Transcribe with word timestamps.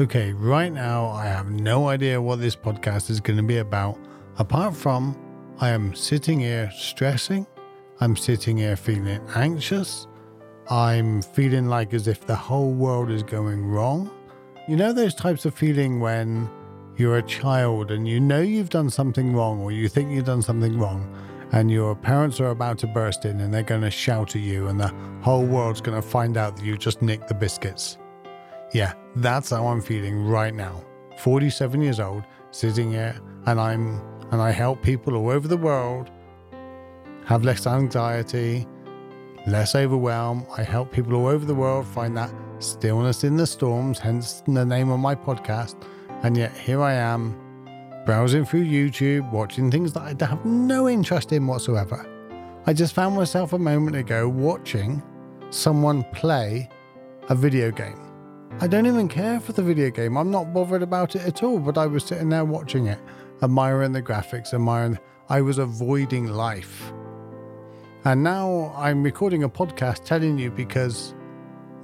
Okay, 0.00 0.32
right 0.32 0.72
now 0.72 1.08
I 1.08 1.26
have 1.26 1.50
no 1.50 1.88
idea 1.88 2.20
what 2.20 2.40
this 2.40 2.56
podcast 2.56 3.10
is 3.10 3.20
going 3.20 3.36
to 3.36 3.42
be 3.42 3.58
about, 3.58 3.98
apart 4.38 4.74
from 4.74 5.14
I 5.58 5.68
am 5.68 5.94
sitting 5.94 6.40
here 6.40 6.70
stressing, 6.74 7.46
I'm 8.00 8.16
sitting 8.16 8.56
here 8.56 8.74
feeling 8.74 9.20
anxious, 9.34 10.06
I'm 10.70 11.20
feeling 11.20 11.66
like 11.66 11.92
as 11.92 12.08
if 12.08 12.26
the 12.26 12.34
whole 12.34 12.72
world 12.72 13.10
is 13.10 13.22
going 13.22 13.66
wrong. 13.66 14.10
You 14.66 14.76
know, 14.76 14.94
those 14.94 15.14
types 15.14 15.44
of 15.44 15.54
feeling 15.54 16.00
when 16.00 16.48
you're 16.96 17.18
a 17.18 17.22
child 17.22 17.90
and 17.90 18.08
you 18.08 18.18
know 18.18 18.40
you've 18.40 18.70
done 18.70 18.88
something 18.88 19.34
wrong 19.34 19.60
or 19.60 19.72
you 19.72 19.88
think 19.88 20.10
you've 20.10 20.24
done 20.24 20.40
something 20.40 20.78
wrong 20.78 21.06
and 21.52 21.70
your 21.70 21.94
parents 21.94 22.40
are 22.40 22.48
about 22.48 22.78
to 22.78 22.86
burst 22.86 23.26
in 23.26 23.42
and 23.42 23.52
they're 23.52 23.62
going 23.62 23.82
to 23.82 23.90
shout 23.90 24.34
at 24.36 24.40
you 24.40 24.68
and 24.68 24.80
the 24.80 24.88
whole 25.20 25.44
world's 25.44 25.82
going 25.82 26.00
to 26.00 26.08
find 26.08 26.38
out 26.38 26.56
that 26.56 26.64
you 26.64 26.78
just 26.78 27.02
nicked 27.02 27.28
the 27.28 27.34
biscuits. 27.34 27.98
Yeah, 28.72 28.94
that's 29.16 29.50
how 29.50 29.66
I'm 29.66 29.82
feeling 29.82 30.26
right 30.26 30.54
now. 30.54 30.82
47 31.18 31.82
years 31.82 32.00
old, 32.00 32.24
sitting 32.50 32.90
here, 32.90 33.20
and 33.46 33.60
I'm 33.60 34.00
and 34.30 34.40
I 34.40 34.50
help 34.50 34.82
people 34.82 35.14
all 35.14 35.28
over 35.28 35.46
the 35.46 35.58
world 35.58 36.10
have 37.26 37.44
less 37.44 37.66
anxiety, 37.66 38.66
less 39.46 39.74
overwhelm. 39.74 40.46
I 40.56 40.62
help 40.62 40.90
people 40.90 41.14
all 41.14 41.26
over 41.26 41.44
the 41.44 41.54
world 41.54 41.86
find 41.86 42.16
that 42.16 42.32
stillness 42.58 43.24
in 43.24 43.36
the 43.36 43.46
storms, 43.46 43.98
hence 43.98 44.42
the 44.46 44.64
name 44.64 44.90
of 44.90 45.00
my 45.00 45.14
podcast. 45.14 45.76
And 46.22 46.36
yet 46.36 46.56
here 46.56 46.82
I 46.82 46.94
am, 46.94 47.36
browsing 48.06 48.44
through 48.44 48.64
YouTube, 48.64 49.30
watching 49.30 49.70
things 49.70 49.92
that 49.92 50.22
I 50.22 50.26
have 50.26 50.44
no 50.44 50.88
interest 50.88 51.32
in 51.32 51.46
whatsoever. 51.46 52.06
I 52.66 52.72
just 52.72 52.94
found 52.94 53.16
myself 53.16 53.52
a 53.52 53.58
moment 53.58 53.96
ago 53.96 54.28
watching 54.28 55.02
someone 55.50 56.04
play 56.12 56.68
a 57.28 57.34
video 57.34 57.70
game. 57.70 58.11
I 58.62 58.68
don't 58.68 58.86
even 58.86 59.08
care 59.08 59.40
for 59.40 59.50
the 59.50 59.60
video 59.60 59.90
game. 59.90 60.16
I'm 60.16 60.30
not 60.30 60.54
bothered 60.54 60.82
about 60.82 61.16
it 61.16 61.22
at 61.22 61.42
all, 61.42 61.58
but 61.58 61.76
I 61.76 61.88
was 61.88 62.04
sitting 62.04 62.28
there 62.28 62.44
watching 62.44 62.86
it, 62.86 63.00
admiring 63.42 63.90
the 63.90 64.00
graphics, 64.00 64.54
admiring. 64.54 65.00
I 65.28 65.40
was 65.40 65.58
avoiding 65.58 66.28
life. 66.28 66.92
And 68.04 68.22
now 68.22 68.72
I'm 68.76 69.02
recording 69.02 69.42
a 69.42 69.48
podcast 69.48 70.04
telling 70.04 70.38
you 70.38 70.52
because 70.52 71.12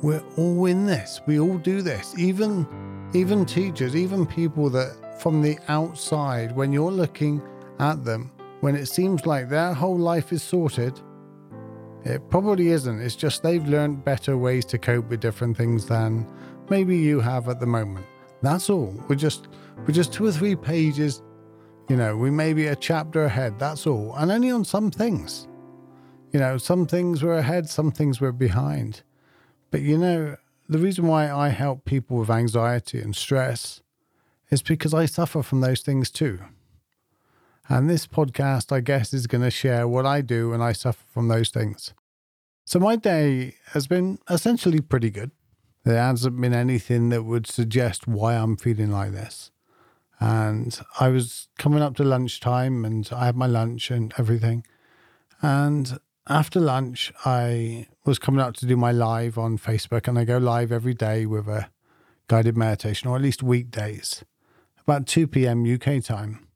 we're 0.02 0.22
all 0.36 0.66
in 0.66 0.86
this. 0.86 1.20
We 1.26 1.40
all 1.40 1.58
do 1.58 1.82
this. 1.82 2.16
Even 2.16 2.64
even 3.12 3.44
teachers, 3.44 3.96
even 3.96 4.24
people 4.24 4.70
that 4.70 5.20
from 5.20 5.42
the 5.42 5.58
outside, 5.66 6.54
when 6.54 6.72
you're 6.72 6.92
looking 6.92 7.42
at 7.80 8.04
them, 8.04 8.30
when 8.60 8.76
it 8.76 8.86
seems 8.86 9.26
like 9.26 9.48
their 9.48 9.74
whole 9.74 9.98
life 9.98 10.32
is 10.32 10.44
sorted, 10.44 11.00
it 12.04 12.30
probably 12.30 12.68
isn't. 12.68 13.00
It's 13.00 13.16
just 13.16 13.42
they've 13.42 13.66
learned 13.66 14.04
better 14.04 14.38
ways 14.38 14.64
to 14.66 14.78
cope 14.78 15.08
with 15.10 15.18
different 15.18 15.56
things 15.56 15.86
than 15.86 16.24
maybe 16.70 16.96
you 16.96 17.20
have 17.20 17.48
at 17.48 17.60
the 17.60 17.66
moment. 17.66 18.06
That's 18.42 18.70
all. 18.70 18.94
We're 19.08 19.16
just 19.16 19.48
we're 19.78 19.94
just 19.94 20.12
two 20.12 20.26
or 20.26 20.32
three 20.32 20.56
pages, 20.56 21.22
you 21.88 21.96
know, 21.96 22.16
we 22.16 22.30
may 22.30 22.52
be 22.52 22.66
a 22.66 22.76
chapter 22.76 23.24
ahead, 23.24 23.58
that's 23.58 23.86
all. 23.86 24.14
And 24.16 24.30
only 24.30 24.50
on 24.50 24.64
some 24.64 24.90
things. 24.90 25.48
You 26.32 26.40
know, 26.40 26.58
some 26.58 26.86
things 26.86 27.22
we're 27.22 27.38
ahead, 27.38 27.68
some 27.70 27.90
things 27.90 28.20
we're 28.20 28.32
behind. 28.32 29.02
But 29.70 29.80
you 29.80 29.96
know, 29.96 30.36
the 30.68 30.78
reason 30.78 31.06
why 31.06 31.30
I 31.30 31.48
help 31.48 31.84
people 31.84 32.18
with 32.18 32.30
anxiety 32.30 33.00
and 33.00 33.16
stress 33.16 33.80
is 34.50 34.62
because 34.62 34.92
I 34.92 35.06
suffer 35.06 35.42
from 35.42 35.60
those 35.60 35.80
things 35.80 36.10
too. 36.10 36.40
And 37.68 37.88
this 37.88 38.06
podcast, 38.06 38.72
I 38.72 38.80
guess, 38.80 39.12
is 39.12 39.26
going 39.26 39.44
to 39.44 39.50
share 39.50 39.86
what 39.86 40.06
I 40.06 40.20
do 40.22 40.50
when 40.50 40.62
I 40.62 40.72
suffer 40.72 41.04
from 41.12 41.28
those 41.28 41.50
things. 41.50 41.92
So 42.64 42.78
my 42.78 42.96
day 42.96 43.54
has 43.72 43.86
been 43.86 44.18
essentially 44.28 44.80
pretty 44.80 45.10
good. 45.10 45.30
There 45.88 46.02
hasn't 46.02 46.38
been 46.38 46.52
anything 46.52 47.08
that 47.08 47.22
would 47.22 47.46
suggest 47.46 48.06
why 48.06 48.34
I'm 48.34 48.58
feeling 48.58 48.90
like 48.90 49.12
this. 49.12 49.50
And 50.20 50.78
I 51.00 51.08
was 51.08 51.48
coming 51.56 51.80
up 51.80 51.96
to 51.96 52.04
lunchtime 52.04 52.84
and 52.84 53.08
I 53.10 53.24
had 53.24 53.36
my 53.36 53.46
lunch 53.46 53.90
and 53.90 54.12
everything. 54.18 54.66
And 55.40 55.98
after 56.26 56.60
lunch, 56.60 57.10
I 57.24 57.86
was 58.04 58.18
coming 58.18 58.42
up 58.42 58.54
to 58.56 58.66
do 58.66 58.76
my 58.76 58.92
live 58.92 59.38
on 59.38 59.56
Facebook, 59.56 60.06
and 60.06 60.18
I 60.18 60.24
go 60.24 60.36
live 60.36 60.70
every 60.70 60.92
day 60.92 61.24
with 61.24 61.48
a 61.48 61.70
guided 62.26 62.54
meditation, 62.54 63.08
or 63.08 63.16
at 63.16 63.22
least 63.22 63.42
weekdays, 63.42 64.22
about 64.80 65.06
2 65.06 65.26
p.m. 65.26 65.64
UK 65.64 66.04
time. 66.04 66.48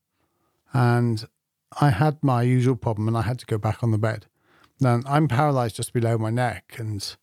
And 0.74 1.26
I 1.80 1.88
had 1.88 2.22
my 2.22 2.42
usual 2.42 2.76
problem, 2.76 3.08
and 3.08 3.16
I 3.16 3.22
had 3.22 3.38
to 3.38 3.46
go 3.46 3.56
back 3.56 3.82
on 3.82 3.92
the 3.92 3.98
bed. 3.98 4.26
Now, 4.78 5.00
I'm 5.06 5.26
paralyzed 5.26 5.76
just 5.76 5.94
below 5.94 6.18
my 6.18 6.28
neck, 6.28 6.74
and 6.76 7.16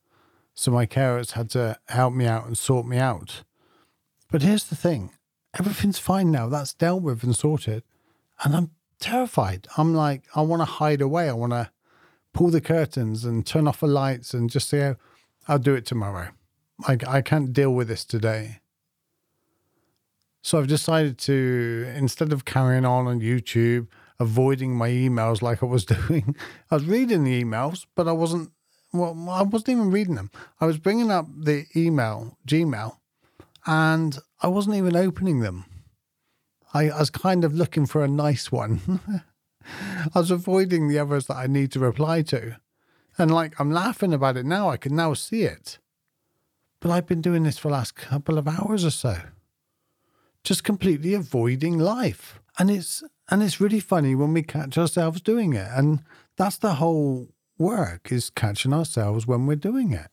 so 0.59 0.72
my 0.72 0.86
carers 0.86 1.31
had 1.31 1.50
to 1.52 1.80
help 1.88 2.14
me 2.14 2.25
out 2.25 2.46
and 2.46 2.58
sort 2.58 2.86
me 2.86 2.97
out. 2.97 3.44
But 4.30 4.42
here's 4.42 4.66
the 4.66 4.75
thing 4.75 5.12
everything's 5.58 6.00
fine 6.00 6.31
now. 6.31 6.50
That's 6.50 6.74
dealt 6.74 7.02
with 7.02 7.24
and 7.24 7.34
sorted. 7.34 7.84
And 8.44 8.53
I'm 8.53 8.72
terrified. 9.00 9.68
I'm 9.78 9.94
like, 9.94 10.24
I 10.36 10.42
want 10.42 10.59
to 10.59 10.66
hide 10.66 11.02
away. 11.02 11.30
I 11.30 11.34
want 11.34 11.53
to 11.53 11.72
pull 12.34 12.50
the 12.50 12.59
curtains 12.59 13.24
and 13.24 13.46
turn 13.46 13.70
off 13.70 13.80
the 13.80 13.88
lights 13.88 14.34
and 14.34 14.50
just 14.50 14.68
say, 14.68 14.96
I'll 15.47 15.59
do 15.59 15.75
it 15.75 15.86
tomorrow. 15.86 16.31
I, 16.86 16.97
I 17.08 17.22
can't 17.22 17.53
deal 17.53 17.74
with 17.74 17.88
this 17.88 18.03
today. 18.03 18.59
So 20.41 20.59
I've 20.59 20.68
decided 20.68 21.18
to, 21.20 21.90
instead 21.96 22.34
of 22.34 22.44
carrying 22.44 22.86
on 22.86 23.08
on 23.08 23.22
YouTube, 23.22 23.88
avoiding 24.20 24.76
my 24.76 24.90
emails 24.90 25.41
like 25.41 25.64
I 25.64 25.68
was 25.68 25.86
doing, 25.97 26.36
I 26.70 26.76
was 26.76 26.86
reading 26.86 27.24
the 27.24 27.44
emails, 27.44 27.86
but 27.96 28.09
I 28.09 28.12
wasn't, 28.12 28.52
well, 28.91 29.29
I 29.29 29.44
wasn't 29.44 29.69
even 29.69 29.91
reading 29.91 30.16
them. 30.16 30.31
I 30.59 30.66
was 30.66 30.77
bringing 30.77 31.11
up 31.11 31.27
the 31.38 31.66
email, 31.75 32.38
Gmail, 32.47 32.97
and 33.66 34.17
I 34.41 34.47
wasn't 34.47 34.77
even 34.77 34.95
opening 34.95 35.41
them. 35.41 35.66
I, 36.73 36.89
I 36.89 36.99
was 36.99 37.09
kind 37.09 37.44
of 37.44 37.53
looking 37.53 37.85
for 37.85 38.03
a 38.03 38.07
nice 38.07 38.51
one. 38.51 38.99
I 40.16 40.19
was 40.19 40.31
avoiding 40.31 40.88
the 40.88 40.99
others 40.99 41.28
that 41.28 41.38
I 41.38 41.47
need 41.47 41.72
to 41.73 41.79
reply 41.79 42.22
to. 42.23 42.57
And 43.17 43.31
like, 43.31 43.59
I'm 43.59 43.72
laughing 43.72 44.13
about 44.13 44.38
it 44.38 44.45
now. 44.45 44.69
I 44.69 44.78
can 44.78 44.95
now 44.95 45.13
see 45.13 45.44
it. 45.44 45.78
But 46.79 46.91
I've 46.91 47.07
been 47.07 47.22
doing 47.22 47.44
this 47.44 47.57
for 47.57 47.67
the 47.67 47.73
last 47.73 47.95
couple 47.95 48.38
of 48.38 48.47
hours 48.47 48.85
or 48.85 48.91
so. 48.91 49.17
Just 50.44 50.63
completely 50.63 51.13
avoiding 51.13 51.78
life. 51.78 52.39
And 52.57 52.72
it's 52.72 53.03
and 53.29 53.44
it's 53.44 53.61
really 53.61 53.79
funny 53.79 54.16
when 54.16 54.33
we 54.33 54.41
catch 54.41 54.78
ourselves 54.78 55.22
doing 55.22 55.53
it. 55.53 55.67
And 55.72 56.01
that's 56.38 56.57
the 56.57 56.75
whole 56.75 57.28
work 57.59 58.12
is 58.12 58.31
catching 58.31 58.74
ourselves 58.74 59.28
when 59.28 59.46
we're 59.46 59.56
doing 59.56 59.92
it. 59.94 60.08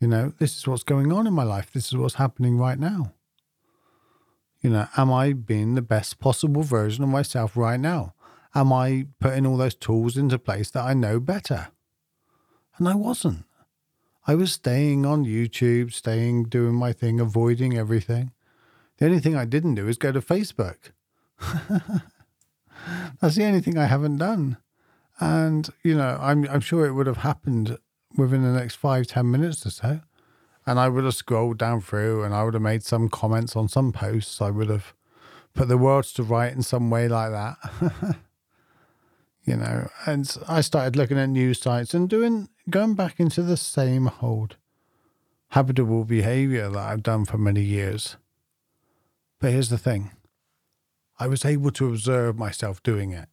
You 0.00 0.08
know, 0.08 0.32
this 0.40 0.56
is 0.56 0.66
what's 0.66 0.82
going 0.82 1.12
on 1.12 1.28
in 1.28 1.34
my 1.34 1.44
life. 1.44 1.70
This 1.70 1.86
is 1.86 1.96
what's 1.96 2.14
happening 2.14 2.58
right 2.58 2.78
now. 2.78 3.12
You 4.60 4.70
know, 4.70 4.88
am 4.96 5.12
I 5.12 5.32
being 5.32 5.76
the 5.76 5.82
best 5.82 6.18
possible 6.18 6.62
version 6.62 7.04
of 7.04 7.10
myself 7.10 7.56
right 7.56 7.78
now? 7.78 8.14
am 8.54 8.72
I 8.72 9.06
putting 9.20 9.46
all 9.46 9.56
those 9.56 9.74
tools 9.74 10.16
into 10.16 10.38
place 10.38 10.70
that 10.70 10.84
I 10.84 10.94
know 10.94 11.20
better? 11.20 11.68
And 12.78 12.88
I 12.88 12.94
wasn't. 12.94 13.44
I 14.26 14.34
was 14.34 14.52
staying 14.52 15.04
on 15.04 15.24
YouTube, 15.24 15.92
staying, 15.92 16.44
doing 16.44 16.74
my 16.74 16.92
thing, 16.92 17.18
avoiding 17.20 17.76
everything. 17.76 18.32
The 18.98 19.06
only 19.06 19.20
thing 19.20 19.36
I 19.36 19.44
didn't 19.44 19.74
do 19.74 19.88
is 19.88 19.98
go 19.98 20.12
to 20.12 20.20
Facebook. 20.20 20.92
That's 23.20 23.34
the 23.34 23.44
only 23.44 23.60
thing 23.60 23.78
I 23.78 23.86
haven't 23.86 24.18
done. 24.18 24.58
And, 25.20 25.68
you 25.82 25.94
know, 25.94 26.18
I'm, 26.20 26.48
I'm 26.48 26.60
sure 26.60 26.86
it 26.86 26.92
would 26.92 27.06
have 27.06 27.18
happened 27.18 27.78
within 28.16 28.42
the 28.42 28.58
next 28.58 28.76
five, 28.76 29.06
ten 29.06 29.30
minutes 29.30 29.64
or 29.66 29.70
so. 29.70 30.00
And 30.66 30.78
I 30.78 30.88
would 30.88 31.04
have 31.04 31.14
scrolled 31.14 31.58
down 31.58 31.80
through 31.80 32.22
and 32.22 32.34
I 32.34 32.44
would 32.44 32.54
have 32.54 32.62
made 32.62 32.82
some 32.82 33.08
comments 33.08 33.56
on 33.56 33.68
some 33.68 33.92
posts. 33.92 34.40
I 34.40 34.50
would 34.50 34.68
have 34.68 34.94
put 35.54 35.68
the 35.68 35.78
words 35.78 36.12
to 36.14 36.22
right 36.22 36.52
in 36.52 36.62
some 36.62 36.90
way 36.90 37.08
like 37.08 37.30
that. 37.32 37.56
you 39.44 39.56
know, 39.56 39.88
and 40.06 40.36
I 40.48 40.60
started 40.60 40.96
looking 40.96 41.18
at 41.18 41.28
news 41.28 41.60
sites 41.60 41.94
and 41.94 42.08
doing 42.08 42.48
going 42.70 42.94
back 42.94 43.18
into 43.18 43.42
the 43.42 43.56
same 43.56 44.10
old 44.20 44.56
habitable 45.48 46.04
behavior 46.04 46.70
that 46.70 46.78
I've 46.78 47.02
done 47.02 47.24
for 47.24 47.38
many 47.38 47.62
years. 47.62 48.16
But 49.40 49.52
here's 49.52 49.68
the 49.68 49.78
thing 49.78 50.12
I 51.18 51.26
was 51.26 51.44
able 51.44 51.72
to 51.72 51.88
observe 51.88 52.38
myself 52.38 52.82
doing 52.82 53.10
it. 53.10 53.28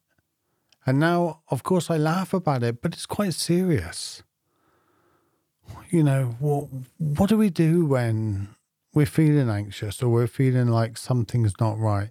And 0.86 0.98
now, 0.98 1.42
of 1.50 1.62
course, 1.62 1.90
I 1.90 1.96
laugh 1.96 2.32
about 2.32 2.62
it, 2.62 2.80
but 2.80 2.94
it's 2.94 3.06
quite 3.06 3.34
serious. 3.34 4.22
You 5.90 6.02
know, 6.02 6.36
what, 6.38 6.68
what 6.98 7.28
do 7.28 7.36
we 7.36 7.50
do 7.50 7.84
when 7.86 8.48
we're 8.94 9.06
feeling 9.06 9.48
anxious 9.48 10.02
or 10.02 10.08
we're 10.08 10.26
feeling 10.26 10.68
like 10.68 10.96
something's 10.96 11.60
not 11.60 11.78
right? 11.78 12.10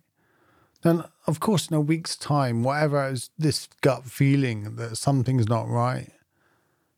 And 0.83 1.03
of 1.27 1.39
course, 1.39 1.67
in 1.67 1.75
a 1.75 1.81
week's 1.81 2.15
time, 2.15 2.63
whatever 2.63 3.05
is 3.07 3.31
this 3.37 3.67
gut 3.81 4.05
feeling 4.05 4.75
that 4.75 4.97
something's 4.97 5.49
not 5.49 5.67
right, 5.67 6.11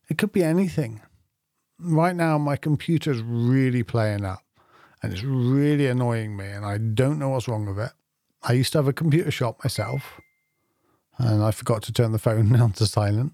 it 0.08 0.18
could 0.18 0.32
be 0.32 0.44
anything. 0.44 1.00
Right 1.80 2.14
now, 2.14 2.38
my 2.38 2.56
computer's 2.56 3.22
really 3.22 3.82
playing 3.82 4.24
up 4.24 4.44
and 5.02 5.12
it's 5.12 5.24
really 5.24 5.88
annoying 5.88 6.36
me, 6.36 6.46
and 6.46 6.64
I 6.64 6.78
don't 6.78 7.18
know 7.18 7.30
what's 7.30 7.48
wrong 7.48 7.66
with 7.66 7.78
it. 7.78 7.90
I 8.42 8.52
used 8.52 8.72
to 8.72 8.78
have 8.78 8.86
a 8.86 8.92
computer 8.92 9.32
shop 9.32 9.64
myself, 9.64 10.20
and 11.18 11.42
I 11.42 11.50
forgot 11.50 11.82
to 11.84 11.92
turn 11.92 12.12
the 12.12 12.18
phone 12.18 12.52
down 12.52 12.72
to 12.72 12.86
silent. 12.86 13.32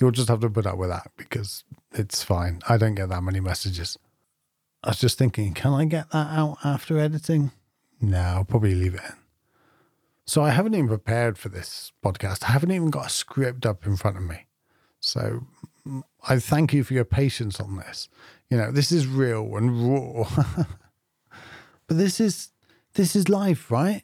You'll 0.00 0.10
just 0.10 0.28
have 0.28 0.40
to 0.40 0.50
put 0.50 0.66
up 0.66 0.76
with 0.76 0.90
that 0.90 1.10
because 1.16 1.64
it's 1.92 2.22
fine. 2.22 2.60
I 2.68 2.76
don't 2.76 2.94
get 2.94 3.08
that 3.08 3.22
many 3.22 3.40
messages. 3.40 3.96
I 4.82 4.90
was 4.90 4.98
just 4.98 5.18
thinking, 5.18 5.54
can 5.54 5.72
I 5.72 5.84
get 5.84 6.10
that 6.10 6.26
out 6.36 6.58
after 6.64 6.98
editing? 6.98 7.52
No, 8.00 8.18
I'll 8.18 8.44
probably 8.44 8.74
leave 8.74 8.94
it 8.94 9.02
in. 9.08 9.16
So 10.26 10.42
I 10.42 10.50
haven't 10.50 10.74
even 10.74 10.88
prepared 10.88 11.38
for 11.38 11.48
this 11.48 11.92
podcast. 12.04 12.44
I 12.44 12.52
haven't 12.52 12.70
even 12.70 12.90
got 12.90 13.06
a 13.06 13.10
script 13.10 13.66
up 13.66 13.86
in 13.86 13.96
front 13.96 14.16
of 14.16 14.22
me. 14.22 14.46
So 15.00 15.46
mm, 15.86 16.02
I 16.28 16.38
thank 16.38 16.72
you 16.72 16.82
for 16.82 16.94
your 16.94 17.04
patience 17.04 17.60
on 17.60 17.76
this. 17.76 18.08
You 18.50 18.56
know, 18.56 18.72
this 18.72 18.90
is 18.90 19.06
real 19.06 19.56
and 19.56 19.92
raw. 19.92 20.28
but 21.86 21.96
this 21.96 22.20
is 22.20 22.50
this 22.94 23.14
is 23.14 23.28
life, 23.28 23.70
right? 23.70 24.02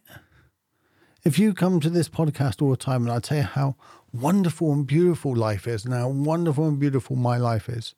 If 1.22 1.38
you 1.38 1.52
come 1.52 1.80
to 1.80 1.90
this 1.90 2.08
podcast 2.08 2.62
all 2.62 2.70
the 2.70 2.78
time 2.78 3.02
and 3.02 3.12
I 3.12 3.18
tell 3.18 3.38
you 3.38 3.44
how 3.44 3.76
wonderful 4.12 4.72
and 4.72 4.86
beautiful 4.86 5.36
life 5.36 5.66
is 5.68 5.84
and 5.84 5.92
how 5.92 6.08
wonderful 6.08 6.66
and 6.66 6.80
beautiful 6.80 7.14
my 7.14 7.36
life 7.36 7.68
is, 7.68 7.94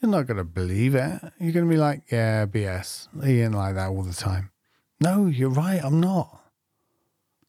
you're 0.00 0.10
not 0.10 0.26
going 0.26 0.36
to 0.36 0.44
believe 0.44 0.94
it. 0.94 1.20
You're 1.40 1.52
going 1.52 1.64
to 1.64 1.70
be 1.70 1.78
like, 1.78 2.02
yeah, 2.12 2.44
BS. 2.44 3.08
He 3.24 3.40
ain't 3.40 3.54
like 3.54 3.76
that 3.76 3.88
all 3.88 4.02
the 4.02 4.12
time. 4.12 4.50
No, 5.00 5.26
you're 5.26 5.48
right. 5.48 5.80
I'm 5.82 5.98
not. 5.98 6.42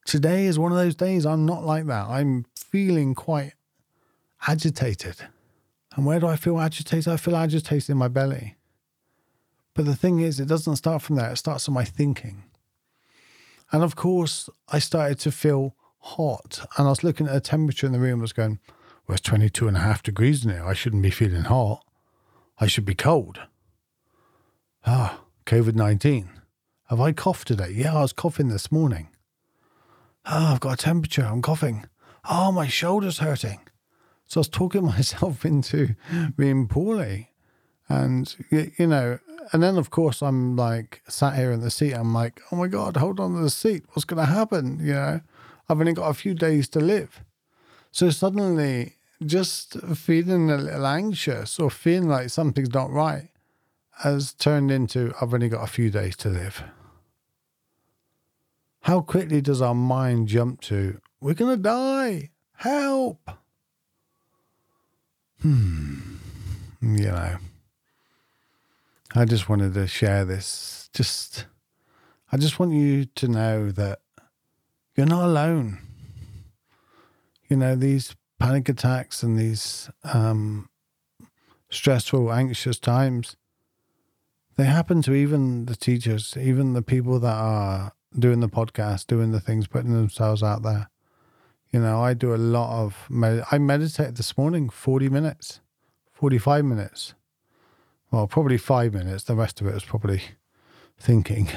Today 0.06 0.46
is 0.46 0.58
one 0.58 0.72
of 0.72 0.78
those 0.78 0.96
days 0.96 1.26
I'm 1.26 1.46
not 1.46 1.66
like 1.66 1.86
that. 1.88 2.08
I'm 2.08 2.46
feeling 2.56 3.14
quite 3.14 3.54
agitated. 4.48 5.18
And 5.98 6.06
where 6.06 6.22
do 6.22 6.28
I 6.28 6.38
feel 6.38 6.60
agitated? 6.60 7.12
I 7.12 7.18
feel 7.18 7.36
agitated 7.36 7.90
in 7.90 7.98
my 7.98 8.08
belly. 8.08 8.56
But 9.74 9.86
the 9.86 9.96
thing 9.96 10.20
is, 10.20 10.40
it 10.40 10.48
doesn't 10.48 10.78
start 10.78 11.02
from 11.02 11.18
there, 11.18 11.32
it 11.32 11.38
starts 11.38 11.68
in 11.68 11.74
my 11.74 11.84
thinking. 11.84 12.44
And 13.72 13.84
of 13.84 13.96
course, 13.96 14.50
I 14.70 14.80
started 14.80 15.20
to 15.20 15.32
feel 15.32 15.76
hot. 16.00 16.68
And 16.78 16.88
I 16.88 16.90
was 16.90 17.04
looking 17.04 17.28
at 17.28 17.34
the 17.34 17.42
temperature 17.42 17.86
in 17.86 17.94
the 17.94 18.00
room, 18.00 18.20
I 18.20 18.22
was 18.22 18.34
going, 18.34 18.60
well, 19.08 19.16
it's 19.16 19.28
22 19.28 19.68
and 19.68 19.78
a 19.78 19.82
half 19.82 20.04
degrees 20.04 20.46
in 20.46 20.52
here. 20.52 20.66
I 20.66 20.74
shouldn't 20.74 21.04
be 21.04 21.10
feeling 21.10 21.44
hot. 21.44 21.84
I 22.60 22.68
should 22.68 22.86
be 22.86 22.96
cold. 22.96 23.42
Ah, 24.86 25.22
COVID 25.46 25.76
19. 25.76 26.30
Have 26.90 27.02
I 27.02 27.12
coughed 27.12 27.48
today? 27.48 27.72
Yeah, 27.72 27.96
I 27.96 28.02
was 28.02 28.14
coughing 28.14 28.48
this 28.48 28.72
morning. 28.72 29.10
Oh, 30.26 30.54
I've 30.54 30.60
got 30.60 30.74
a 30.74 30.78
temperature. 30.78 31.24
I'm 31.24 31.42
coughing. 31.42 31.86
Oh, 32.30 32.52
my 32.52 32.68
shoulder's 32.68 33.20
hurting. 33.20 33.60
So 34.26 34.40
I 34.40 34.42
was 34.42 34.50
talking 34.50 34.86
myself 34.86 35.46
into 35.46 35.96
being 36.36 36.68
poorly. 36.68 37.32
And, 37.90 38.36
you 38.50 38.88
know, 38.88 39.20
and 39.52 39.64
then 39.64 39.78
of 39.78 39.90
course 39.90 40.22
I'm 40.22 40.56
like 40.56 41.02
sat 41.08 41.36
here 41.36 41.52
in 41.52 41.62
the 41.62 41.72
seat. 41.72 41.94
I'm 41.94 42.14
like, 42.14 42.42
oh 42.52 42.56
my 42.56 42.68
God, 42.68 42.98
hold 42.98 43.20
on 43.20 43.34
to 43.34 43.40
the 43.40 43.50
seat. 43.50 43.84
What's 43.94 44.06
going 44.06 44.26
to 44.26 44.32
happen? 44.32 44.80
You 44.82 44.94
know, 44.94 45.22
I've 45.70 45.80
only 45.80 45.94
got 45.94 46.10
a 46.10 46.14
few 46.14 46.34
days 46.34 46.68
to 46.70 46.80
live. 46.80 47.22
So 47.92 48.10
suddenly, 48.10 48.96
just 49.26 49.80
feeling 49.96 50.52
a 50.52 50.58
little 50.58 50.86
anxious 50.86 51.60
or 51.60 51.70
feeling 51.70 52.10
like 52.10 52.30
something's 52.30 52.74
not 52.74 52.92
right 52.92 53.30
has 54.00 54.34
turned 54.34 54.70
into, 54.72 55.12
I've 55.20 55.34
only 55.34 55.50
got 55.50 55.64
a 55.64 55.72
few 55.72 55.90
days 55.90 56.16
to 56.18 56.30
live. 56.30 56.64
How 58.82 59.02
quickly 59.02 59.42
does 59.42 59.62
our 59.62 59.74
mind 59.74 60.28
jump 60.28 60.62
to, 60.62 61.02
we're 61.20 61.34
going 61.34 61.58
to 61.58 61.62
die? 61.62 62.30
Help! 62.54 63.30
Hmm. 65.42 66.18
You 66.82 67.08
know, 67.08 67.38
I 69.16 69.26
just 69.26 69.48
wanted 69.48 69.74
to 69.76 69.88
share 69.88 70.26
this. 70.26 70.90
Just, 70.94 71.46
I 72.32 72.38
just 72.38 72.60
want 72.60 72.74
you 72.74 73.06
to 73.06 73.28
know 73.28 73.72
that 73.72 74.00
you're 74.96 75.06
not 75.06 75.26
alone. 75.26 75.80
You 77.48 77.56
know, 77.56 77.76
these 77.76 78.16
panic 78.40 78.68
attacks 78.68 79.24
and 79.24 79.38
these 79.38 79.90
um, 80.04 80.70
stressful, 81.70 82.32
anxious 82.32 82.80
times, 82.80 83.38
they 84.58 84.66
happen 84.66 85.02
to 85.04 85.14
even 85.14 85.66
the 85.66 85.76
teachers, 85.76 86.36
even 86.38 86.74
the 86.74 86.82
people 86.82 87.20
that 87.20 87.36
are 87.36 87.94
doing 88.18 88.42
the 88.42 88.50
podcast, 88.50 89.08
doing 89.08 89.32
the 89.32 89.40
things, 89.40 89.68
putting 89.68 89.94
themselves 89.94 90.44
out 90.44 90.64
there. 90.64 90.90
You 91.72 91.80
know, 91.80 92.02
I 92.02 92.14
do 92.14 92.34
a 92.34 92.38
lot 92.38 92.84
of, 92.84 93.06
med- 93.10 93.44
I 93.52 93.58
meditated 93.58 94.18
this 94.18 94.38
morning 94.38 94.70
40 94.70 95.10
minutes, 95.10 95.62
45 96.12 96.66
minutes. 96.66 97.14
Well, 98.12 98.28
probably 98.28 98.58
five 98.58 98.94
minutes. 98.94 99.24
The 99.24 99.36
rest 99.36 99.62
of 99.62 99.68
it 99.68 99.74
was 99.74 99.84
probably 99.84 100.22
thinking. 100.98 101.50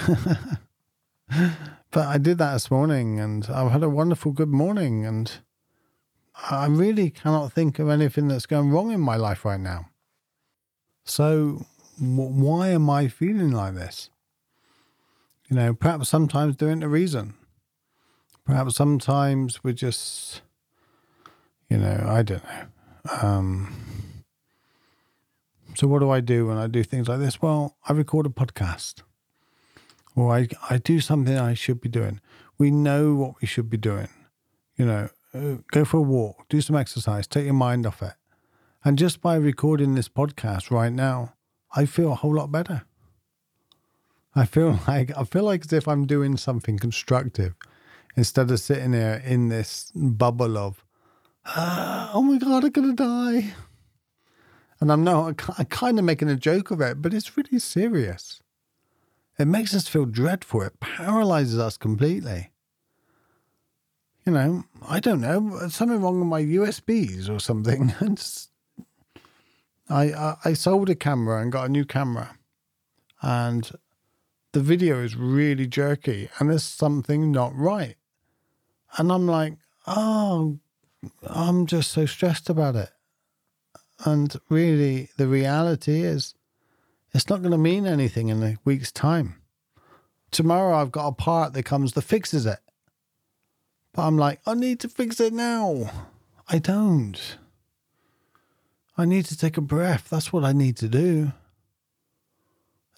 but 1.90 2.06
I 2.06 2.18
did 2.18 2.38
that 2.38 2.54
this 2.54 2.70
morning 2.70 3.20
and 3.20 3.46
I've 3.46 3.70
had 3.70 3.82
a 3.82 3.88
wonderful 3.88 4.32
good 4.32 4.48
morning. 4.48 5.06
And 5.06 5.30
I 6.50 6.66
really 6.66 7.10
cannot 7.10 7.52
think 7.52 7.78
of 7.78 7.88
anything 7.88 8.28
that's 8.28 8.46
going 8.46 8.70
wrong 8.70 8.90
in 8.90 9.00
my 9.00 9.16
life 9.16 9.44
right 9.44 9.60
now. 9.60 9.86
So, 11.04 11.66
why 11.98 12.68
am 12.68 12.88
I 12.88 13.08
feeling 13.08 13.50
like 13.50 13.74
this? 13.74 14.10
You 15.48 15.56
know, 15.56 15.74
perhaps 15.74 16.08
sometimes 16.08 16.56
there 16.56 16.68
isn't 16.68 16.82
a 16.82 16.88
reason. 16.88 17.34
Perhaps 18.44 18.76
sometimes 18.76 19.62
we're 19.64 19.72
just, 19.72 20.42
you 21.68 21.78
know, 21.78 22.04
I 22.06 22.22
don't 22.22 22.44
know. 22.44 22.66
Um, 23.20 23.74
so, 25.74 25.86
what 25.86 26.00
do 26.00 26.10
I 26.10 26.20
do 26.20 26.46
when 26.46 26.58
I 26.58 26.66
do 26.66 26.82
things 26.82 27.08
like 27.08 27.20
this? 27.20 27.40
Well, 27.40 27.76
I 27.88 27.92
record 27.92 28.26
a 28.26 28.30
podcast 28.30 29.02
or 30.14 30.34
I, 30.34 30.48
I 30.68 30.78
do 30.78 31.00
something 31.00 31.38
I 31.38 31.54
should 31.54 31.80
be 31.80 31.88
doing. 31.88 32.20
We 32.58 32.70
know 32.70 33.14
what 33.14 33.40
we 33.40 33.46
should 33.46 33.70
be 33.70 33.76
doing. 33.76 34.08
You 34.76 34.84
know, 34.86 35.08
uh, 35.34 35.56
go 35.70 35.84
for 35.84 35.98
a 35.98 36.02
walk, 36.02 36.48
do 36.48 36.60
some 36.60 36.76
exercise, 36.76 37.26
take 37.26 37.44
your 37.44 37.54
mind 37.54 37.86
off 37.86 38.02
it. 38.02 38.14
And 38.84 38.98
just 38.98 39.20
by 39.20 39.36
recording 39.36 39.94
this 39.94 40.08
podcast 40.08 40.70
right 40.70 40.92
now, 40.92 41.34
I 41.74 41.86
feel 41.86 42.12
a 42.12 42.16
whole 42.16 42.34
lot 42.34 42.50
better. 42.50 42.82
I 44.34 44.46
feel 44.46 44.80
like 44.88 45.16
I 45.16 45.24
feel 45.24 45.44
like 45.44 45.64
as 45.64 45.72
if 45.72 45.86
I'm 45.86 46.06
doing 46.06 46.36
something 46.36 46.78
constructive 46.78 47.54
instead 48.16 48.50
of 48.50 48.60
sitting 48.60 48.90
there 48.90 49.18
in 49.18 49.48
this 49.48 49.92
bubble 49.94 50.58
of, 50.58 50.84
ah, 51.46 52.10
oh 52.12 52.22
my 52.22 52.38
god, 52.38 52.64
I'm 52.64 52.70
gonna 52.70 52.94
die. 52.94 53.54
And 54.80 54.90
I'm 54.90 55.04
not 55.04 55.58
I'm 55.58 55.66
kind 55.66 55.98
of 55.98 56.04
making 56.04 56.30
a 56.30 56.36
joke 56.36 56.70
of 56.70 56.80
it, 56.80 57.02
but 57.02 57.12
it's 57.12 57.36
really 57.36 57.58
serious. 57.58 58.42
It 59.38 59.46
makes 59.46 59.74
us 59.74 59.88
feel 59.88 60.06
dreadful. 60.06 60.62
It 60.62 60.80
paralyzes 60.80 61.58
us 61.58 61.76
completely. 61.76 62.50
You 64.26 64.32
know, 64.32 64.64
I 64.86 65.00
don't 65.00 65.20
know, 65.20 65.68
something 65.68 66.00
wrong 66.00 66.20
with 66.20 66.28
my 66.28 66.42
USBs 66.42 67.28
or 67.28 67.40
something. 67.40 67.94
I, 69.88 70.12
I 70.12 70.36
I 70.44 70.52
sold 70.52 70.88
a 70.90 70.94
camera 70.94 71.42
and 71.42 71.50
got 71.50 71.66
a 71.66 71.72
new 71.72 71.84
camera, 71.84 72.36
and 73.22 73.70
the 74.52 74.60
video 74.60 75.02
is 75.02 75.16
really 75.16 75.66
jerky 75.66 76.28
and 76.38 76.50
there's 76.50 76.64
something 76.64 77.30
not 77.30 77.54
right. 77.54 77.96
And 78.98 79.12
I'm 79.12 79.26
like, 79.26 79.54
oh, 79.86 80.58
I'm 81.22 81.66
just 81.66 81.92
so 81.92 82.06
stressed 82.06 82.50
about 82.50 82.76
it. 82.76 82.90
And 84.04 84.34
really, 84.48 85.10
the 85.16 85.26
reality 85.26 86.02
is, 86.02 86.34
it's 87.12 87.28
not 87.28 87.40
going 87.40 87.52
to 87.52 87.58
mean 87.58 87.86
anything 87.86 88.28
in 88.28 88.42
a 88.42 88.56
week's 88.64 88.92
time. 88.92 89.40
Tomorrow, 90.30 90.76
I've 90.76 90.92
got 90.92 91.08
a 91.08 91.12
part 91.12 91.52
that 91.52 91.64
comes 91.64 91.92
that 91.92 92.02
fixes 92.02 92.46
it. 92.46 92.60
But 93.92 94.06
I'm 94.06 94.16
like, 94.16 94.40
I 94.46 94.54
need 94.54 94.80
to 94.80 94.88
fix 94.88 95.20
it 95.20 95.32
now. 95.32 95.90
I 96.48 96.58
don't. 96.58 97.36
I 98.96 99.04
need 99.04 99.24
to 99.26 99.36
take 99.36 99.56
a 99.56 99.62
breath. 99.62 100.08
That's 100.08 100.32
what 100.32 100.44
I 100.44 100.52
need 100.52 100.76
to 100.78 100.88
do. 100.88 101.32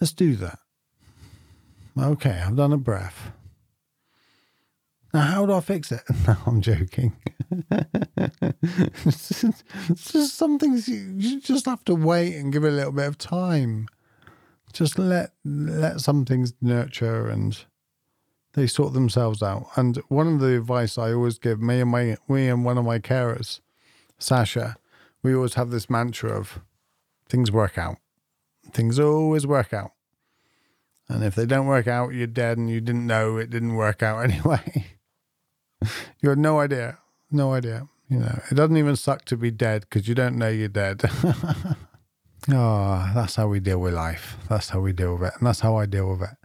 Let's 0.00 0.12
do 0.12 0.36
that. 0.36 0.58
Okay, 1.98 2.42
I've 2.44 2.56
done 2.56 2.72
a 2.72 2.78
breath. 2.78 3.32
Now, 5.12 5.20
how 5.20 5.46
do 5.46 5.52
I 5.52 5.60
fix 5.60 5.92
it? 5.92 6.02
No, 6.26 6.36
I'm 6.46 6.60
joking. 6.60 7.16
it's, 9.04 9.44
just 10.12 10.36
some 10.36 10.58
things 10.58 10.88
you, 10.88 11.14
you 11.16 11.40
just 11.40 11.66
have 11.66 11.84
to 11.84 11.94
wait 11.94 12.36
and 12.36 12.52
give 12.52 12.64
it 12.64 12.68
a 12.68 12.72
little 12.72 12.92
bit 12.92 13.08
of 13.08 13.18
time. 13.18 13.88
Just 14.72 14.98
let 14.98 15.32
let 15.44 16.00
some 16.00 16.24
things 16.24 16.54
nurture 16.62 17.28
and 17.28 17.64
they 18.54 18.66
sort 18.66 18.94
themselves 18.94 19.42
out. 19.42 19.66
And 19.76 19.96
one 20.08 20.28
of 20.28 20.40
the 20.40 20.56
advice 20.56 20.96
I 20.96 21.12
always 21.12 21.38
give 21.38 21.60
me 21.60 21.80
and 21.80 21.90
my 21.90 22.16
me 22.28 22.48
and 22.48 22.64
one 22.64 22.78
of 22.78 22.84
my 22.84 22.98
carers, 22.98 23.60
Sasha, 24.18 24.76
we 25.22 25.34
always 25.34 25.54
have 25.54 25.70
this 25.70 25.90
mantra 25.90 26.30
of 26.30 26.60
things 27.28 27.50
work 27.52 27.76
out. 27.76 27.98
Things 28.72 28.98
always 28.98 29.46
work 29.46 29.74
out. 29.74 29.92
And 31.08 31.22
if 31.22 31.34
they 31.34 31.44
don't 31.44 31.66
work 31.66 31.86
out, 31.86 32.14
you're 32.14 32.26
dead 32.26 32.56
and 32.56 32.70
you 32.70 32.80
didn't 32.80 33.06
know 33.06 33.36
it 33.36 33.50
didn't 33.50 33.74
work 33.74 34.02
out 34.02 34.24
anyway. 34.24 34.86
You 36.20 36.28
had 36.28 36.38
no 36.38 36.60
idea. 36.60 36.98
No 37.30 37.52
idea. 37.54 37.88
You 38.08 38.18
know, 38.18 38.42
it 38.50 38.54
doesn't 38.54 38.76
even 38.76 38.96
suck 38.96 39.24
to 39.26 39.36
be 39.36 39.50
dead 39.50 39.82
because 39.82 40.06
you 40.06 40.14
don't 40.14 40.36
know 40.36 40.48
you're 40.48 40.68
dead. 40.68 41.02
oh, 42.52 43.10
that's 43.14 43.36
how 43.36 43.48
we 43.48 43.58
deal 43.58 43.78
with 43.78 43.94
life. 43.94 44.36
That's 44.48 44.68
how 44.68 44.80
we 44.80 44.92
deal 44.92 45.14
with 45.14 45.28
it. 45.28 45.34
And 45.38 45.46
that's 45.46 45.60
how 45.60 45.76
I 45.76 45.86
deal 45.86 46.10
with 46.10 46.22
it. 46.22 46.36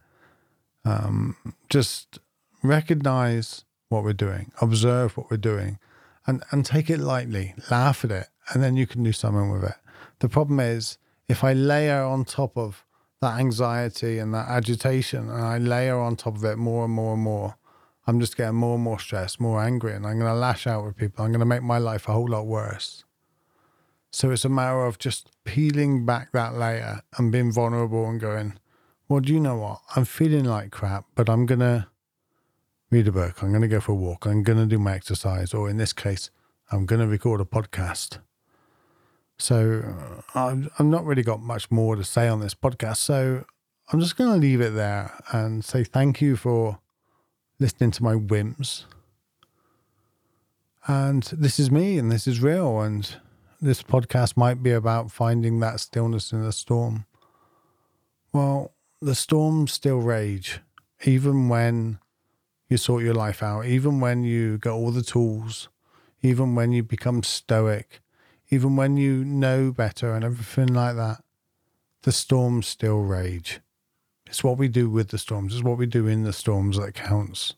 Um, 0.85 1.35
just 1.69 2.19
recognize 2.63 3.65
what 3.89 4.03
we're 4.03 4.13
doing, 4.13 4.51
observe 4.61 5.17
what 5.17 5.29
we're 5.29 5.37
doing, 5.37 5.79
and, 6.25 6.43
and 6.51 6.65
take 6.65 6.89
it 6.89 6.99
lightly, 6.99 7.53
laugh 7.69 8.05
at 8.05 8.11
it, 8.11 8.27
and 8.53 8.63
then 8.63 8.75
you 8.75 8.87
can 8.87 9.03
do 9.03 9.11
something 9.11 9.49
with 9.49 9.63
it. 9.63 9.75
The 10.19 10.29
problem 10.29 10.59
is, 10.59 10.97
if 11.27 11.43
I 11.43 11.53
layer 11.53 12.01
on 12.01 12.25
top 12.25 12.57
of 12.57 12.85
that 13.21 13.39
anxiety 13.39 14.19
and 14.19 14.33
that 14.33 14.47
agitation, 14.47 15.29
and 15.29 15.43
I 15.43 15.57
layer 15.57 15.99
on 15.99 16.15
top 16.15 16.35
of 16.35 16.45
it 16.45 16.57
more 16.57 16.85
and 16.85 16.93
more 16.93 17.13
and 17.13 17.23
more, 17.23 17.55
I'm 18.07 18.21
just 18.21 18.37
getting 18.37 18.55
more 18.55 18.75
and 18.75 18.83
more 18.83 18.99
stressed, 18.99 19.41
more 19.41 19.61
angry, 19.61 19.93
and 19.93 20.07
I'm 20.07 20.17
going 20.17 20.31
to 20.31 20.39
lash 20.39 20.65
out 20.65 20.85
with 20.85 20.95
people. 20.95 21.25
I'm 21.25 21.31
going 21.31 21.41
to 21.41 21.45
make 21.45 21.61
my 21.61 21.77
life 21.77 22.07
a 22.07 22.13
whole 22.13 22.29
lot 22.29 22.47
worse. 22.47 23.03
So 24.11 24.31
it's 24.31 24.45
a 24.45 24.49
matter 24.49 24.85
of 24.85 24.97
just 24.97 25.29
peeling 25.43 26.05
back 26.05 26.31
that 26.31 26.55
layer 26.55 27.01
and 27.17 27.33
being 27.33 27.51
vulnerable 27.51 28.07
and 28.09 28.19
going, 28.19 28.57
well, 29.09 29.19
do 29.19 29.33
you 29.33 29.41
know 29.41 29.57
what? 29.57 29.81
I'm 29.95 30.05
feeling 30.05 30.45
like 30.45 30.71
crap, 30.71 31.05
but 31.15 31.29
I'm 31.29 31.45
going 31.45 31.59
to 31.59 31.87
read 32.89 33.09
a 33.09 33.11
book. 33.11 33.43
I'm 33.43 33.49
going 33.49 33.61
to 33.61 33.67
go 33.67 33.81
for 33.81 33.91
a 33.91 33.95
walk. 33.95 34.25
I'm 34.25 34.41
going 34.41 34.57
to 34.57 34.65
do 34.65 34.79
my 34.79 34.93
exercise. 34.93 35.53
Or 35.53 35.69
in 35.69 35.75
this 35.75 35.91
case, 35.91 36.29
I'm 36.71 36.85
going 36.85 37.01
to 37.01 37.07
record 37.07 37.41
a 37.41 37.45
podcast. 37.45 38.19
So 39.37 40.21
uh, 40.33 40.47
I've, 40.47 40.69
I've 40.79 40.85
not 40.85 41.05
really 41.05 41.23
got 41.23 41.41
much 41.41 41.69
more 41.69 41.97
to 41.97 42.03
say 42.05 42.29
on 42.29 42.39
this 42.39 42.55
podcast. 42.55 42.97
So 42.97 43.43
I'm 43.91 43.99
just 43.99 44.15
going 44.15 44.31
to 44.31 44.37
leave 44.37 44.61
it 44.61 44.73
there 44.73 45.13
and 45.33 45.63
say 45.63 45.83
thank 45.83 46.21
you 46.21 46.37
for 46.37 46.79
listening 47.59 47.91
to 47.91 48.03
my 48.03 48.15
whims. 48.15 48.85
And 50.87 51.23
this 51.23 51.59
is 51.59 51.69
me 51.69 51.97
and 51.97 52.11
this 52.11 52.27
is 52.27 52.41
real. 52.41 52.79
And 52.81 53.09
this 53.59 53.83
podcast 53.83 54.37
might 54.37 54.61
be 54.63 54.71
about 54.71 55.11
finding 55.11 55.59
that 55.59 55.79
stillness 55.79 56.31
in 56.31 56.43
the 56.43 56.51
storm. 56.51 57.05
Well, 58.31 58.73
the 59.01 59.15
storms 59.15 59.73
still 59.73 59.99
rage, 59.99 60.59
even 61.05 61.49
when 61.49 61.99
you 62.69 62.77
sort 62.77 63.03
your 63.03 63.13
life 63.13 63.41
out, 63.41 63.65
even 63.65 63.99
when 63.99 64.23
you 64.23 64.57
get 64.57 64.71
all 64.71 64.91
the 64.91 65.03
tools, 65.03 65.69
even 66.21 66.55
when 66.55 66.71
you 66.71 66.83
become 66.83 67.23
stoic, 67.23 68.01
even 68.49 68.75
when 68.75 68.97
you 68.97 69.23
know 69.23 69.71
better 69.71 70.13
and 70.13 70.23
everything 70.23 70.67
like 70.67 70.95
that, 70.95 71.23
the 72.03 72.11
storms 72.11 72.67
still 72.67 72.99
rage. 72.99 73.59
It's 74.27 74.43
what 74.43 74.57
we 74.57 74.67
do 74.67 74.89
with 74.89 75.09
the 75.09 75.17
storms, 75.17 75.53
it's 75.53 75.63
what 75.63 75.77
we 75.77 75.85
do 75.85 76.07
in 76.07 76.23
the 76.23 76.33
storms 76.33 76.77
that 76.77 76.93
counts. 76.93 77.55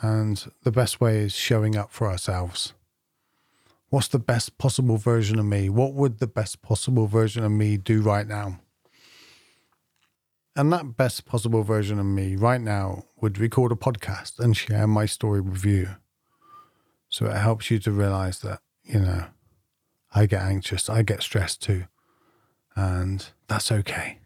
And 0.00 0.50
the 0.62 0.70
best 0.70 1.00
way 1.00 1.18
is 1.18 1.34
showing 1.34 1.76
up 1.76 1.92
for 1.92 2.08
ourselves. 2.08 2.72
What's 3.90 4.08
the 4.08 4.20
best 4.20 4.56
possible 4.56 4.96
version 4.96 5.38
of 5.38 5.44
me? 5.46 5.68
What 5.68 5.94
would 5.94 6.18
the 6.18 6.28
best 6.28 6.62
possible 6.62 7.08
version 7.08 7.44
of 7.44 7.50
me 7.50 7.76
do 7.76 8.00
right 8.00 8.26
now? 8.26 8.60
And 10.54 10.72
that 10.72 10.96
best 10.96 11.26
possible 11.26 11.64
version 11.64 11.98
of 11.98 12.06
me 12.06 12.36
right 12.36 12.60
now 12.60 13.04
would 13.20 13.38
record 13.38 13.72
a 13.72 13.76
podcast 13.76 14.38
and 14.38 14.56
share 14.56 14.86
my 14.86 15.06
story 15.06 15.40
with 15.40 15.64
you. 15.64 15.96
So 17.08 17.26
it 17.26 17.36
helps 17.36 17.70
you 17.70 17.80
to 17.80 17.90
realize 17.90 18.40
that, 18.40 18.60
you 18.84 19.00
know, 19.00 19.24
I 20.14 20.26
get 20.26 20.42
anxious, 20.42 20.88
I 20.88 21.02
get 21.02 21.22
stressed 21.22 21.60
too. 21.60 21.84
And 22.76 23.26
that's 23.48 23.72
okay. 23.72 24.19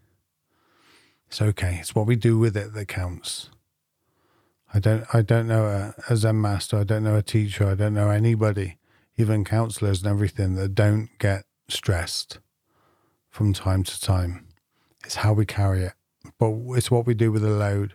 It's 1.27 1.41
okay. 1.41 1.77
It's 1.79 1.95
what 1.95 2.07
we 2.07 2.15
do 2.15 2.37
with 2.37 2.55
it 2.55 2.73
that 2.73 2.87
counts. 2.87 3.49
I 4.73 4.79
don't 4.79 5.05
I 5.13 5.21
don't 5.21 5.47
know 5.47 5.65
uh, 5.65 5.91
a, 6.09 6.13
a 6.13 6.17
Zen 6.17 6.41
master, 6.41 6.77
I 6.77 6.83
don't 6.83 7.03
know 7.03 7.15
a 7.15 7.21
teacher, 7.21 7.67
I 7.67 7.75
don't 7.75 7.93
know 7.93 8.09
anybody, 8.09 8.77
even 9.17 9.45
counselors 9.45 10.03
and 10.03 10.11
everything 10.11 10.55
that 10.55 10.75
don't 10.75 11.09
get 11.19 11.45
stressed 11.69 12.39
from 13.29 13.53
time 13.53 13.83
to 13.83 13.99
time. 13.99 14.47
It's 15.03 15.15
how 15.15 15.33
we 15.33 15.45
carry 15.45 15.83
it. 15.83 15.93
But 16.39 16.53
it's 16.77 16.91
what 16.91 17.05
we 17.05 17.13
do 17.13 17.31
with 17.31 17.43
the 17.43 17.49
load. 17.49 17.93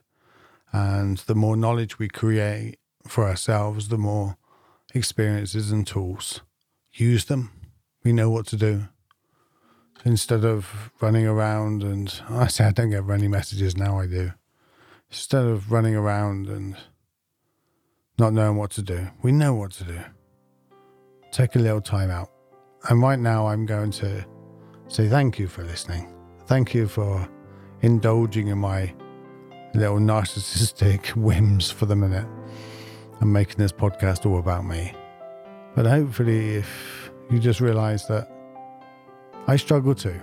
And 0.73 1.19
the 1.19 1.35
more 1.35 1.57
knowledge 1.57 1.99
we 1.99 2.09
create 2.09 2.79
for 3.07 3.27
ourselves, 3.27 3.89
the 3.89 3.99
more 3.99 4.37
experiences 4.95 5.73
and 5.73 5.87
tools. 5.87 6.43
Use 6.93 7.25
them 7.25 7.51
we 8.03 8.13
know 8.13 8.31
what 8.31 8.47
to 8.47 8.57
do. 8.57 8.89
Instead 10.05 10.45
of 10.45 10.91
running 11.01 11.27
around 11.27 11.83
and 11.83 12.23
I 12.31 12.47
say 12.47 12.65
I 12.65 12.73
don't 12.73 12.91
get 12.91 13.05
running 13.05 13.31
messages 13.31 13.77
now, 13.77 13.99
I 13.99 14.07
do. 14.07 14.33
Instead 15.11 15.45
of 15.45 15.71
running 15.71 15.95
around 15.95 16.49
and 16.49 16.77
not 18.19 18.33
knowing 18.33 18.57
what 18.57 18.71
to 18.73 18.83
do, 18.83 19.09
we 19.23 19.33
know 19.33 19.55
what 19.55 19.73
to 19.73 19.85
do. 19.85 20.01
Take 21.33 21.57
a 21.57 21.59
little 21.59 21.81
time 21.81 22.11
out. 22.11 22.31
And 22.89 23.03
right 23.03 23.19
now, 23.19 23.47
I'm 23.47 23.67
going 23.67 23.91
to 23.93 24.25
say 24.89 25.09
thank 25.09 25.39
you 25.39 25.49
for 25.49 25.65
listening. 25.65 26.13
Thank 26.47 26.75
you 26.75 26.89
for 26.89 27.29
indulging 27.83 28.49
in 28.49 28.59
my 28.59 28.93
little 29.75 29.99
narcissistic 29.99 31.09
whims 31.15 31.71
for 31.71 31.87
the 31.87 31.97
minute 31.97 32.27
and 33.21 33.33
making 33.33 33.57
this 33.59 33.73
podcast 33.73 34.25
all 34.25 34.39
about 34.39 34.65
me. 34.65 34.95
But 35.75 35.87
hopefully, 35.87 36.57
if 36.57 37.11
you 37.31 37.39
just 37.39 37.61
realize 37.61 38.07
that 38.09 38.30
I 39.47 39.57
struggle 39.57 39.95
too. 39.95 40.21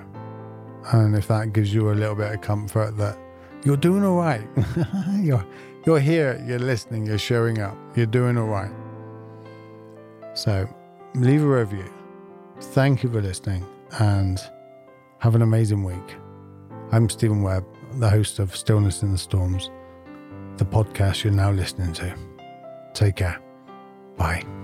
And 0.92 1.16
if 1.16 1.28
that 1.28 1.54
gives 1.54 1.74
you 1.74 1.92
a 1.92 1.94
little 1.94 2.16
bit 2.16 2.34
of 2.34 2.42
comfort 2.42 2.98
that 2.98 3.18
you're 3.64 3.78
doing 3.78 4.04
all 4.06 4.18
right, 4.18 4.48
you're, 5.20 5.46
you're 5.86 6.00
here, 6.00 6.42
you're 6.48 6.60
listening, 6.60 7.06
you're 7.06 7.18
showing 7.18 7.60
up, 7.60 7.76
you're 7.96 8.06
doing 8.06 8.38
all 8.38 8.48
right. 8.48 8.72
So 10.34 10.70
leave 11.16 11.44
a 11.44 11.48
review. 11.48 11.92
Thank 12.60 13.04
you 13.04 13.12
for 13.12 13.22
listening 13.22 13.66
and 14.00 14.40
have 15.20 15.36
an 15.36 15.42
amazing 15.42 15.84
week. 15.84 16.16
I'm 16.92 17.10
Stephen 17.10 17.42
Webb, 17.42 17.66
the 17.96 18.10
host 18.10 18.40
of 18.40 18.56
Stillness 18.56 19.04
in 19.04 19.12
the 19.12 19.18
Storms, 19.18 19.70
the 20.58 20.66
podcast 20.66 21.24
you're 21.24 21.34
now 21.34 21.52
listening 21.52 21.94
to. 21.94 22.16
Take 22.94 23.18
care. 23.18 23.40
Bye. 24.16 24.57